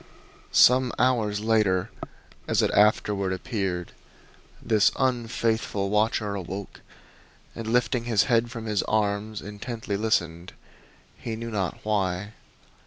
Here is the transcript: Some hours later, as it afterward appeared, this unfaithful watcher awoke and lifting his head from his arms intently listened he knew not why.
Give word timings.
Some 0.51 0.91
hours 0.97 1.41
later, 1.41 1.91
as 2.47 2.63
it 2.63 2.71
afterward 2.71 3.31
appeared, 3.31 3.91
this 4.59 4.91
unfaithful 4.97 5.91
watcher 5.91 6.33
awoke 6.33 6.81
and 7.55 7.67
lifting 7.67 8.05
his 8.05 8.23
head 8.23 8.49
from 8.49 8.65
his 8.65 8.81
arms 8.87 9.41
intently 9.41 9.97
listened 9.97 10.53
he 11.19 11.35
knew 11.35 11.51
not 11.51 11.77
why. 11.83 12.31